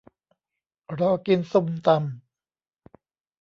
[0.99, 3.01] รอกินส้มตำ